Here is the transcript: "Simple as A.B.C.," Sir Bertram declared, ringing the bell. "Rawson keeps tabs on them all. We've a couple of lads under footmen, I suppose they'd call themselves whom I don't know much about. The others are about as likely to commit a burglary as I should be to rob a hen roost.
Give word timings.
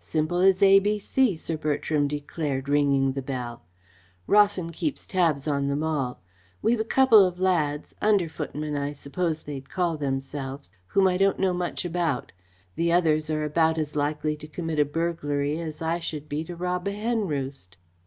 "Simple 0.00 0.38
as 0.38 0.62
A.B.C.," 0.62 1.36
Sir 1.36 1.58
Bertram 1.58 2.08
declared, 2.08 2.66
ringing 2.66 3.12
the 3.12 3.20
bell. 3.20 3.62
"Rawson 4.26 4.70
keeps 4.70 5.06
tabs 5.06 5.46
on 5.46 5.68
them 5.68 5.82
all. 5.84 6.22
We've 6.62 6.80
a 6.80 6.82
couple 6.82 7.22
of 7.26 7.38
lads 7.38 7.94
under 8.00 8.26
footmen, 8.26 8.74
I 8.74 8.92
suppose 8.92 9.42
they'd 9.42 9.68
call 9.68 9.98
themselves 9.98 10.70
whom 10.86 11.06
I 11.06 11.18
don't 11.18 11.38
know 11.38 11.52
much 11.52 11.84
about. 11.84 12.32
The 12.74 12.90
others 12.90 13.28
are 13.28 13.44
about 13.44 13.76
as 13.76 13.94
likely 13.94 14.34
to 14.38 14.48
commit 14.48 14.78
a 14.78 14.84
burglary 14.86 15.60
as 15.60 15.82
I 15.82 15.98
should 15.98 16.26
be 16.26 16.42
to 16.44 16.56
rob 16.56 16.88
a 16.88 16.92
hen 16.92 17.26
roost. 17.28 17.76